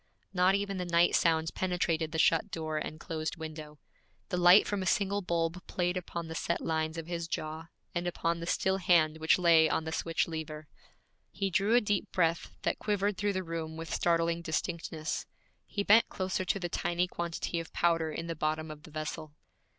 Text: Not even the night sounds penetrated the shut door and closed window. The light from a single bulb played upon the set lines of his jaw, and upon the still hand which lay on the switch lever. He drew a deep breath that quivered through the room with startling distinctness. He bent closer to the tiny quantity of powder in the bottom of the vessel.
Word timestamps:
Not 0.33 0.55
even 0.55 0.77
the 0.77 0.83
night 0.85 1.13
sounds 1.13 1.51
penetrated 1.51 2.11
the 2.11 2.17
shut 2.17 2.49
door 2.49 2.79
and 2.79 2.99
closed 2.99 3.35
window. 3.35 3.77
The 4.29 4.37
light 4.37 4.65
from 4.65 4.81
a 4.81 4.87
single 4.87 5.21
bulb 5.21 5.61
played 5.67 5.95
upon 5.95 6.27
the 6.27 6.33
set 6.33 6.59
lines 6.59 6.97
of 6.97 7.05
his 7.05 7.27
jaw, 7.27 7.67
and 7.93 8.07
upon 8.07 8.39
the 8.39 8.47
still 8.47 8.77
hand 8.77 9.19
which 9.19 9.37
lay 9.37 9.69
on 9.69 9.83
the 9.83 9.91
switch 9.91 10.27
lever. 10.27 10.65
He 11.29 11.51
drew 11.51 11.75
a 11.75 11.81
deep 11.81 12.11
breath 12.11 12.49
that 12.63 12.79
quivered 12.79 13.15
through 13.15 13.33
the 13.33 13.43
room 13.43 13.77
with 13.77 13.93
startling 13.93 14.41
distinctness. 14.41 15.27
He 15.67 15.83
bent 15.83 16.09
closer 16.09 16.43
to 16.45 16.57
the 16.59 16.67
tiny 16.67 17.07
quantity 17.07 17.59
of 17.59 17.71
powder 17.71 18.11
in 18.11 18.25
the 18.25 18.33
bottom 18.33 18.71
of 18.71 18.81
the 18.81 18.89
vessel. 18.91 19.35